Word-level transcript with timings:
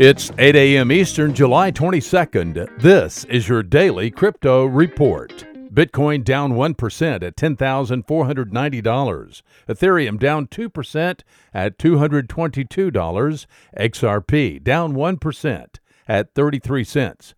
It's 0.00 0.30
8 0.38 0.54
a.m. 0.54 0.92
Eastern, 0.92 1.34
July 1.34 1.72
22nd. 1.72 2.80
This 2.80 3.24
is 3.24 3.48
your 3.48 3.64
daily 3.64 4.12
crypto 4.12 4.64
report. 4.64 5.44
Bitcoin 5.74 6.22
down 6.22 6.52
1% 6.52 7.22
at 7.24 7.36
$10,490. 7.36 9.42
Ethereum 9.68 10.18
down 10.20 10.46
2% 10.46 11.20
at 11.52 11.78
$222. 11.78 13.46
XRP 13.76 14.62
down 14.62 14.94
1% 14.94 15.66
at 16.06 16.32
33 16.32 16.84
cents. 16.84 17.34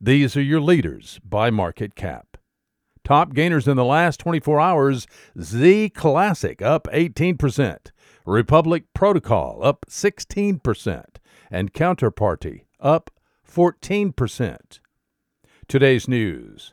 These 0.00 0.36
are 0.36 0.42
your 0.42 0.60
leaders 0.60 1.20
by 1.24 1.50
market 1.50 1.94
cap. 1.94 2.36
Top 3.04 3.32
gainers 3.32 3.68
in 3.68 3.76
the 3.76 3.84
last 3.84 4.18
24 4.18 4.60
hours 4.60 5.06
Z 5.40 5.90
Classic 5.90 6.60
up 6.60 6.88
18%, 6.92 7.92
Republic 8.26 8.86
Protocol 8.92 9.60
up 9.62 9.86
16% 9.88 11.11
and 11.52 11.72
Counterparty 11.72 12.62
up 12.80 13.10
14%. 13.48 14.80
Today's 15.68 16.08
news. 16.08 16.72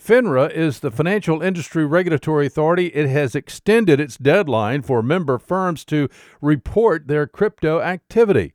FINRA 0.00 0.50
is 0.52 0.80
the 0.80 0.90
Financial 0.90 1.42
Industry 1.42 1.84
Regulatory 1.84 2.46
Authority. 2.46 2.86
It 2.88 3.08
has 3.08 3.34
extended 3.34 3.98
its 3.98 4.16
deadline 4.16 4.82
for 4.82 5.02
member 5.02 5.38
firms 5.38 5.84
to 5.86 6.08
report 6.40 7.08
their 7.08 7.26
crypto 7.26 7.80
activity. 7.80 8.52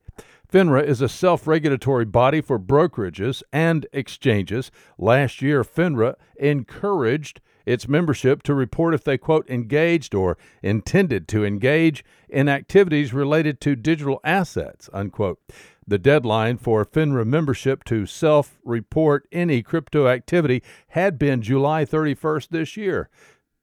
FINRA 0.50 0.84
is 0.84 1.02
a 1.02 1.10
self 1.10 1.48
regulatory 1.48 2.06
body 2.06 2.42
for 2.42 2.60
brokerages 2.60 3.42
and 3.52 3.88
exchanges. 3.92 4.72
Last 4.98 5.42
year, 5.42 5.64
FINRA 5.64 6.16
encouraged 6.38 7.42
its 7.66 7.88
membership 7.88 8.44
to 8.44 8.54
report 8.54 8.94
if 8.94 9.04
they, 9.04 9.18
quote, 9.18 9.50
engaged 9.50 10.16
or 10.16 10.38
intended 10.62 11.28
to 11.30 11.46
engage 11.46 12.04
in 12.30 12.50
activities 12.50 13.14
related 13.14 13.60
to 13.62 13.76
digital 13.76 14.20
assets, 14.24 14.90
unquote. 14.94 15.40
The 15.88 16.00
deadline 16.00 16.58
for 16.58 16.86
FINRA 16.86 17.26
membership 17.26 17.84
to 17.86 18.06
self 18.06 18.60
report 18.64 19.28
any 19.32 19.62
crypto 19.62 20.08
activity 20.08 20.64
had 20.90 21.20
been 21.20 21.42
July 21.42 21.86
31st 21.86 22.50
this 22.50 22.78
year. 22.78 23.10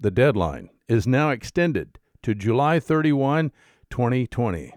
The 0.01 0.11
deadline 0.11 0.71
is 0.89 1.07
now 1.07 1.31
extended 1.31 1.99
to 2.23 2.35
July 2.35 2.81
31, 2.81 3.53
2020. 3.91 4.75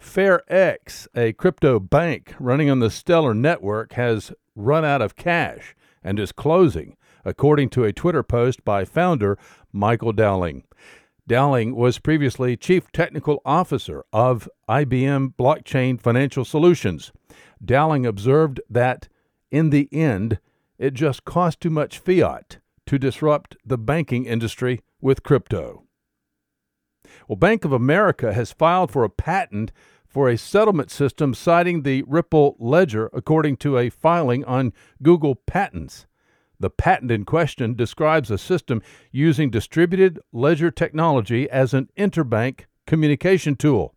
FairX, 0.00 1.08
a 1.14 1.32
crypto 1.32 1.78
bank 1.78 2.34
running 2.38 2.70
on 2.70 2.78
the 2.80 2.90
Stellar 2.90 3.34
network, 3.34 3.92
has 3.92 4.32
run 4.54 4.84
out 4.84 5.02
of 5.02 5.16
cash 5.16 5.74
and 6.02 6.18
is 6.18 6.32
closing 6.32 6.96
according 7.24 7.68
to 7.70 7.84
a 7.84 7.92
Twitter 7.92 8.22
post 8.22 8.64
by 8.64 8.84
founder 8.84 9.38
Michael 9.72 10.12
Dowling. 10.12 10.64
Dowling 11.26 11.76
was 11.76 11.98
previously 11.98 12.56
Chief 12.56 12.90
Technical 12.92 13.40
Officer 13.44 14.04
of 14.12 14.48
IBM 14.68 15.34
Blockchain 15.38 16.00
Financial 16.00 16.44
Solutions. 16.44 17.12
Dowling 17.64 18.04
observed 18.04 18.60
that, 18.68 19.08
in 19.50 19.70
the 19.70 19.88
end, 19.92 20.40
it 20.78 20.94
just 20.94 21.24
cost 21.24 21.60
too 21.60 21.70
much 21.70 21.98
fiat 21.98 22.58
to 22.86 22.98
disrupt 22.98 23.56
the 23.64 23.78
banking 23.78 24.24
industry 24.24 24.80
with 25.00 25.22
crypto. 25.22 25.84
Well, 27.28 27.36
Bank 27.36 27.64
of 27.64 27.72
America 27.72 28.32
has 28.32 28.50
filed 28.50 28.90
for 28.90 29.04
a 29.04 29.10
patent 29.10 29.70
for 30.08 30.28
a 30.28 30.36
settlement 30.36 30.90
system 30.90 31.34
citing 31.34 31.82
the 31.82 32.02
Ripple 32.08 32.56
ledger, 32.58 33.08
according 33.12 33.58
to 33.58 33.78
a 33.78 33.90
filing 33.90 34.44
on 34.44 34.72
Google 35.00 35.36
Patents. 35.36 36.06
The 36.60 36.70
patent 36.70 37.10
in 37.10 37.24
question 37.24 37.74
describes 37.74 38.30
a 38.30 38.36
system 38.36 38.82
using 39.10 39.50
distributed 39.50 40.20
ledger 40.30 40.70
technology 40.70 41.48
as 41.48 41.72
an 41.72 41.88
interbank 41.98 42.66
communication 42.86 43.56
tool. 43.56 43.94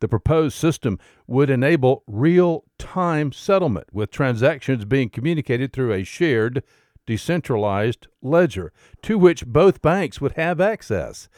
The 0.00 0.08
proposed 0.08 0.56
system 0.56 0.98
would 1.26 1.50
enable 1.50 2.02
real 2.06 2.64
time 2.78 3.32
settlement 3.32 3.92
with 3.92 4.10
transactions 4.10 4.86
being 4.86 5.10
communicated 5.10 5.72
through 5.72 5.92
a 5.92 6.02
shared, 6.02 6.62
decentralized 7.06 8.08
ledger 8.22 8.72
to 9.02 9.18
which 9.18 9.46
both 9.46 9.82
banks 9.82 10.20
would 10.20 10.32
have 10.32 10.60
access. 10.60 11.28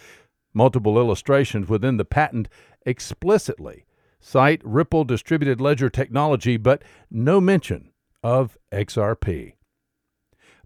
Multiple 0.55 0.97
illustrations 0.97 1.69
within 1.69 1.97
the 1.97 2.05
patent 2.05 2.49
explicitly 2.87 3.85
cite 4.21 4.61
Ripple 4.65 5.05
distributed 5.05 5.61
ledger 5.61 5.91
technology, 5.91 6.57
but 6.57 6.83
no 7.11 7.41
mention 7.41 7.91
of 8.23 8.57
XRP. 8.71 9.55